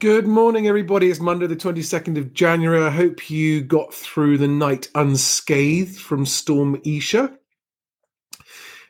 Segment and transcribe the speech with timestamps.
[0.00, 1.10] Good morning, everybody.
[1.10, 2.82] It's Monday, the 22nd of January.
[2.82, 7.36] I hope you got through the night unscathed from Storm Isha.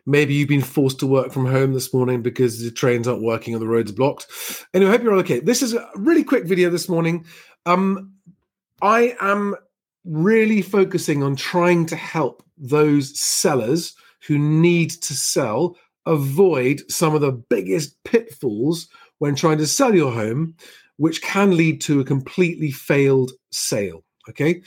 [0.07, 3.57] Maybe you've been forced to work from home this morning because the trains aren't working
[3.57, 4.29] or the roads are blocked.
[4.73, 5.41] Anyway, I hope you're all okay.
[5.41, 7.25] This is a really quick video this morning.
[7.67, 8.13] Um,
[8.81, 9.57] I am
[10.04, 13.96] really focusing on trying to help those sellers
[14.29, 20.13] who need to sell avoid some of the biggest pitfalls when trying to sell your
[20.13, 20.54] home
[21.00, 24.04] which can lead to a completely failed sale.
[24.29, 24.61] Okay.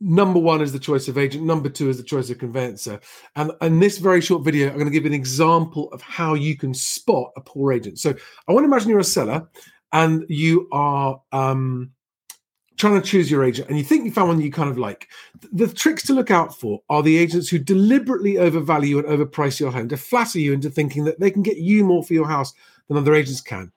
[0.00, 1.44] Number one is the choice of agent.
[1.44, 2.98] Number two is the choice of conveyancer.
[3.36, 6.56] And in this very short video, I'm going to give an example of how you
[6.56, 7.98] can spot a poor agent.
[7.98, 8.14] So
[8.48, 9.46] I want to imagine you're a seller
[9.92, 11.90] and you are um,
[12.78, 15.08] trying to choose your agent and you think you found one you kind of like.
[15.52, 19.72] The tricks to look out for are the agents who deliberately overvalue and overprice your
[19.72, 22.54] home to flatter you into thinking that they can get you more for your house
[22.88, 23.70] than other agents can.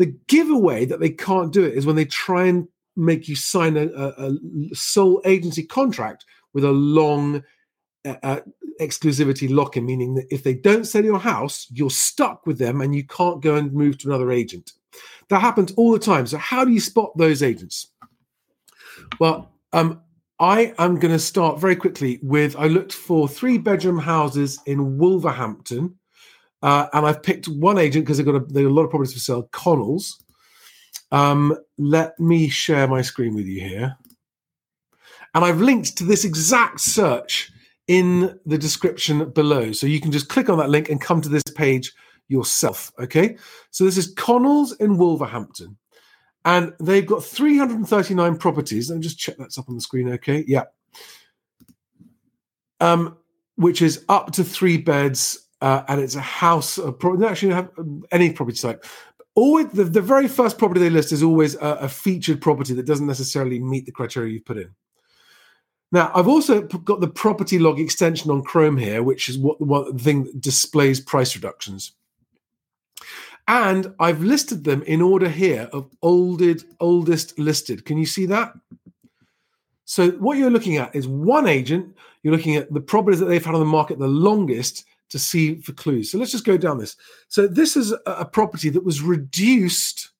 [0.00, 3.76] The giveaway that they can't do it is when they try and make you sign
[3.76, 7.42] a, a, a sole agency contract with a long
[8.06, 8.40] uh, uh,
[8.80, 12.80] exclusivity lock in, meaning that if they don't sell your house, you're stuck with them
[12.80, 14.72] and you can't go and move to another agent.
[15.28, 16.26] That happens all the time.
[16.26, 17.88] So, how do you spot those agents?
[19.18, 20.00] Well, um,
[20.38, 24.96] I am going to start very quickly with I looked for three bedroom houses in
[24.96, 25.98] Wolverhampton
[26.62, 28.90] uh, and I've picked one agent because they've got a, they've got a lot of
[28.90, 30.22] properties for sale, Connells.
[31.12, 33.96] Um, let me share my screen with you here.
[35.34, 37.50] And I've linked to this exact search
[37.86, 39.72] in the description below.
[39.72, 41.92] So you can just click on that link and come to this page
[42.28, 42.92] yourself.
[42.98, 43.36] Okay.
[43.70, 45.76] So this is Connells in Wolverhampton.
[46.44, 48.88] And they've got 339 properties.
[48.88, 50.10] Let me just check that's up on the screen.
[50.12, 50.44] Okay.
[50.46, 50.64] Yeah.
[52.80, 53.18] Um,
[53.56, 56.78] which is up to three beds uh, and it's a house.
[56.78, 58.84] Uh, pro- actually have um, any property type.
[59.34, 62.86] Always, the, the very first property they list is always a, a featured property that
[62.86, 64.74] doesn't necessarily meet the criteria you've put in.
[65.92, 69.92] Now, I've also got the property log extension on Chrome here, which is what, what
[69.96, 71.92] the thing that displays price reductions.
[73.48, 77.84] And I've listed them in order here of olded, oldest listed.
[77.84, 78.52] Can you see that?
[79.84, 81.96] So what you're looking at is one agent.
[82.22, 85.56] You're looking at the properties that they've had on the market the longest, to see
[85.56, 86.10] for clues.
[86.10, 86.96] So let's just go down this.
[87.28, 90.10] So this is a, property that was reduced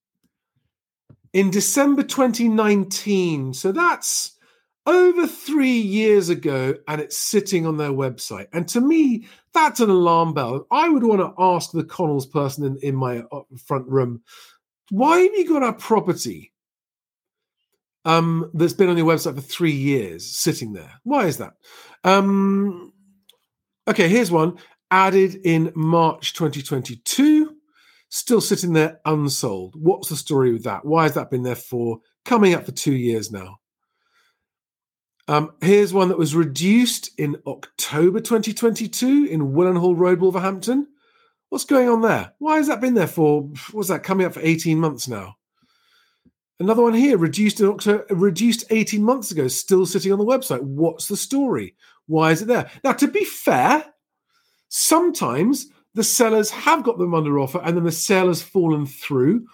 [1.33, 3.55] in December 2019.
[3.55, 4.33] So that's
[4.87, 8.49] over three years ago, and it's sitting on their website.
[8.53, 10.67] And to me, that's an alarm bell.
[10.71, 14.23] I would want to ask the Connells person in, in my uh, front room,
[14.91, 16.53] why have you got a property
[18.05, 20.93] um, that's been on your website for three years sitting there?
[21.05, 21.53] Why is that?
[22.03, 22.93] Um,
[23.87, 24.59] okay, here's one
[24.91, 27.55] added in March 2022,
[28.09, 29.75] still sitting there unsold.
[29.77, 30.85] What's the story with that?
[30.85, 33.59] Why has that been there for coming up for two years now?
[35.29, 40.89] Um, here's one that was reduced in October 2022 in Willenhall Road, Wolverhampton.
[41.51, 42.33] What's going on there?
[42.39, 43.49] Why has that been there for?
[43.73, 45.37] Was that coming up for 18 months now?
[46.59, 50.63] Another one here, reduced in October, reduced 18 months ago, still sitting on the website.
[50.63, 51.75] What's the story?
[52.07, 52.71] Why is it there?
[52.85, 53.85] Now, to be fair,
[54.71, 57.91] Sometimes the sellers have got them under offer and then the
[58.27, 59.47] has fallen through.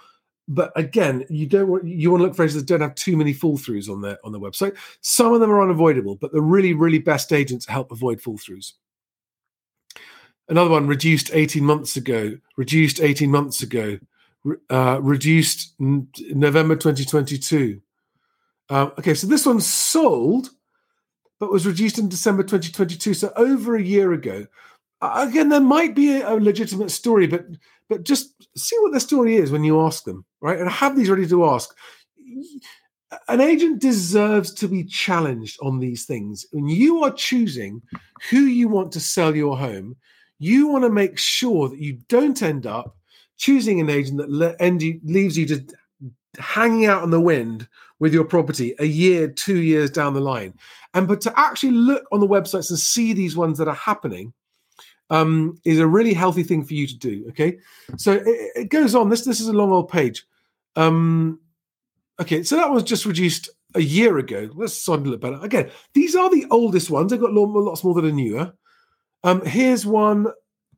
[0.46, 3.16] But again, you don't want you want to look for agents that don't have too
[3.16, 4.76] many fall throughs on their on the website.
[5.00, 8.74] Some of them are unavoidable, but the really, really best agents help avoid fall throughs.
[10.48, 13.98] Another one reduced 18 months ago, reduced 18 months ago,
[14.70, 17.80] uh, reduced November 2022.
[18.68, 20.50] Um, okay, so this one sold,
[21.40, 23.14] but was reduced in December 2022.
[23.14, 24.46] So over a year ago
[25.00, 27.46] again, there might be a, legitimate story, but
[27.88, 30.58] but just see what the story is when you ask them, right?
[30.58, 31.74] And have these ready to ask.
[33.28, 36.44] An agent deserves to be challenged on these things.
[36.50, 37.80] When you are choosing
[38.30, 39.96] who you want to sell your home,
[40.40, 42.96] you want to make sure that you don't end up
[43.36, 45.72] choosing an agent that le- end you, leaves you just
[46.38, 47.68] hanging out in the wind
[48.00, 50.54] with your property a year, two years down the line.
[50.92, 54.32] And but to actually look on the websites and see these ones that are happening
[55.10, 57.26] um, is a really healthy thing for you to do.
[57.30, 57.58] Okay,
[57.96, 59.08] so it, it goes on.
[59.08, 60.24] This this is a long old page.
[60.74, 61.40] Um,
[62.20, 64.50] okay, so that was just reduced a year ago.
[64.54, 65.44] Let's start a little better.
[65.44, 67.12] Again, these are the oldest ones.
[67.12, 68.52] I've got lots more that are newer.
[69.24, 70.28] Um, here's one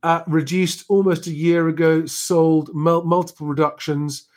[0.03, 4.27] uh, reduced almost a year ago, sold mul- multiple reductions.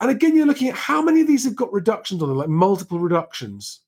[0.00, 2.48] And again, you're looking at how many of these have got reductions on them, like
[2.48, 3.80] multiple reductions.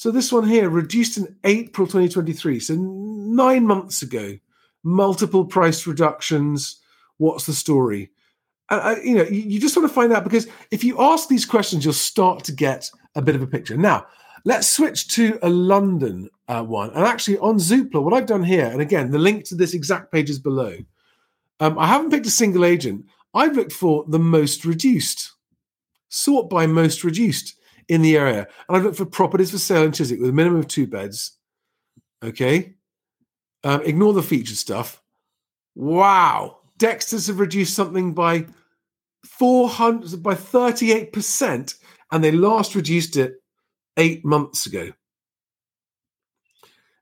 [0.00, 4.38] So this one here reduced in April 2023, so nine months ago.
[4.82, 6.80] Multiple price reductions.
[7.18, 8.10] What's the story?
[8.70, 11.84] uh, you know, you, just want to find out because if you ask these questions,
[11.84, 13.76] you'll start to get a bit of a picture.
[13.76, 14.06] Now,
[14.46, 16.88] let's switch to a London uh, one.
[16.94, 20.12] And actually, on Zoopla, what I've done here, and again, the link to this exact
[20.12, 20.78] page is below.
[21.60, 23.04] Um, I haven't picked a single agent.
[23.34, 25.32] I've looked for the most reduced,
[26.08, 27.59] sort by most reduced
[27.90, 28.46] in the area.
[28.68, 31.36] And I've looked for properties for sale in Chiswick with a minimum of two beds.
[32.22, 32.74] Okay.
[33.64, 35.02] Um, ignore the featured stuff.
[35.74, 36.58] Wow.
[36.78, 38.46] Dexter's have reduced something by
[39.26, 41.74] 400 by 38%,
[42.12, 43.42] and they last reduced it
[43.96, 44.92] eight months ago.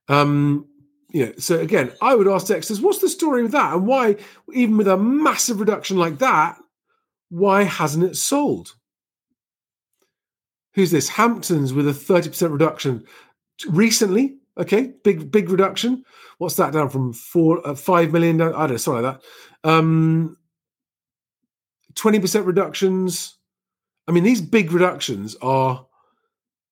[0.09, 0.69] Um,
[1.11, 3.75] you know, so again, I would ask Dexter's, what's the story with that?
[3.75, 4.17] And why,
[4.55, 6.59] even with a massive reduction like that,
[7.29, 8.75] why hasn't it sold?
[10.79, 11.09] Who's this?
[11.09, 13.05] Hamptons with a 30% reduction
[13.69, 14.37] recently.
[14.57, 16.05] Okay, big, big reduction.
[16.39, 18.55] What's that down from four, uh, five million down?
[18.55, 19.69] I don't know, something like that.
[19.69, 20.37] Um,
[21.95, 23.39] 20% reductions.
[24.07, 25.85] I mean, these big reductions are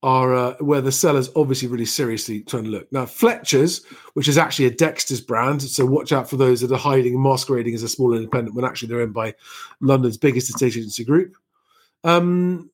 [0.04, 2.92] are uh, where the seller's obviously really seriously trying to look.
[2.92, 6.78] Now, Fletcher's, which is actually a Dexter's brand, so watch out for those that are
[6.78, 9.34] hiding masquerading as a small independent when actually they're owned by
[9.80, 11.34] London's biggest estate agency group.
[12.04, 12.70] Um,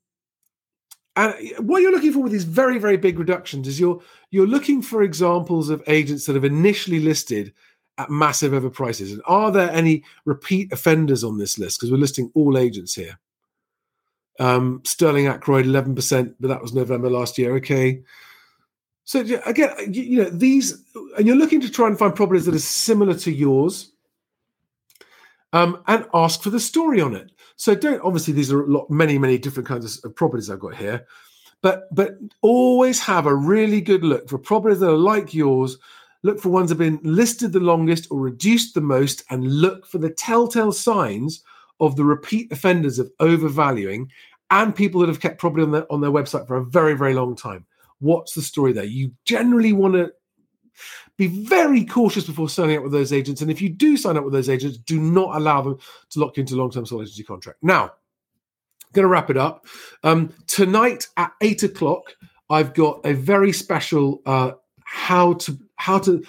[1.15, 4.01] and what you're looking for with these very, very big reductions is you're
[4.31, 7.53] you're looking for examples of agents that have initially listed
[7.99, 9.13] at massive overprices.
[9.13, 11.79] And are there any repeat offenders on this list?
[11.79, 13.19] Because we're listing all agents here.
[14.41, 17.55] Um, Stirling Ackroyd, 11%, but that was November last year.
[17.57, 18.03] Okay.
[19.05, 20.83] So again, you know, these,
[21.19, 23.93] and you're looking to try and find properties that are similar to yours
[25.53, 27.31] um, and ask for the story on it.
[27.63, 30.75] So don't, obviously, these are a lot, many, many different kinds of properties I've got
[30.75, 31.07] here,
[31.61, 35.79] but, but always have a really good look for properties that are like yours.
[36.25, 39.87] Look for ones that have been listed the longest or reduced the most, and look
[39.87, 41.45] for the telltale signs
[41.79, 44.11] of the repeat offenders of overvaluing
[44.51, 47.15] and people that have kept property on their on their website for a very very
[47.15, 47.65] long time.
[48.01, 48.83] What's the story there?
[48.83, 50.13] You generally want to
[51.17, 54.25] be very cautious before signing up with those agents, and if you do sign up
[54.25, 55.79] with those agents, do not allow them
[56.11, 57.59] to lock you into long-term sole agency contract.
[57.63, 57.93] Now,
[58.93, 59.67] going to wrap it up.
[60.05, 62.15] Um, tonight at eight o'clock,
[62.51, 64.53] I've got a very special uh,
[64.85, 66.23] how to how to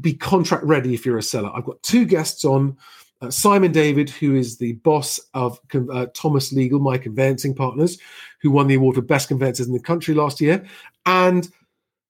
[0.00, 1.50] be contract ready if you're a seller.
[1.54, 2.76] I've got two guests on
[3.22, 7.98] uh, Simon David, who is the boss of uh, Thomas Legal, my conveyancing partners,
[8.40, 10.64] who won the award for best conveyancers in the country last year,
[11.06, 11.50] and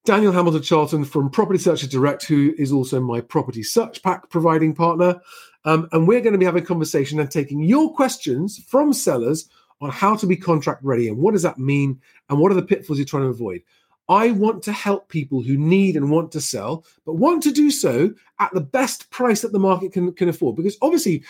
[0.06, 4.74] Daniel Hamilton Charlton from Property Searcher Direct, who is also my property search pack providing
[4.74, 5.20] partner.
[5.66, 9.50] Um, and we're going to be having a conversation and taking your questions from sellers
[9.82, 12.00] on how to be contract ready and what does that mean
[12.30, 13.60] and what are the pitfalls you're trying to avoid.
[14.08, 17.70] I want to help people who need and want to sell, but want to do
[17.70, 20.56] so at the best price that the market can, can afford.
[20.56, 21.24] Because obviously,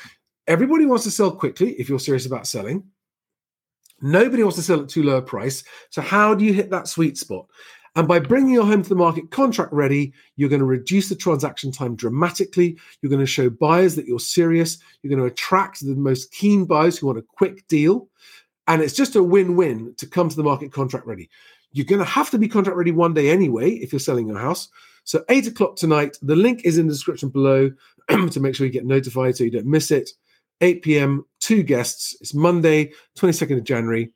[0.46, 2.84] everybody wants to sell quickly if you're serious about selling.
[4.00, 5.62] Nobody wants to sell at too low a price.
[5.90, 7.46] So, how do you hit that sweet spot?
[7.96, 11.16] And by bringing your home to the market contract ready, you're going to reduce the
[11.16, 12.78] transaction time dramatically.
[13.00, 14.78] You're going to show buyers that you're serious.
[15.02, 18.08] You're going to attract the most keen buyers who want a quick deal.
[18.68, 21.28] And it's just a win win to come to the market contract ready.
[21.72, 24.38] You're going to have to be contract ready one day anyway if you're selling your
[24.38, 24.68] house.
[25.04, 27.72] So, eight o'clock tonight, the link is in the description below
[28.08, 30.10] to make sure you get notified so you don't miss it.
[30.60, 32.14] 8 p.m., two guests.
[32.20, 34.12] It's Monday, 22nd of January.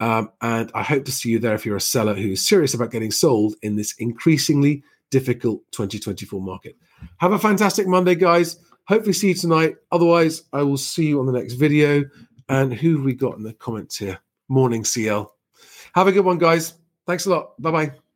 [0.00, 2.90] Um, and I hope to see you there if you're a seller who's serious about
[2.90, 6.76] getting sold in this increasingly difficult 2024 market.
[7.18, 8.58] Have a fantastic Monday, guys.
[8.88, 9.76] Hopefully, see you tonight.
[9.92, 12.04] Otherwise, I will see you on the next video.
[12.48, 14.18] And who have we got in the comments here?
[14.48, 15.32] Morning, CL.
[15.94, 16.74] Have a good one, guys.
[17.06, 17.60] Thanks a lot.
[17.60, 18.09] Bye bye.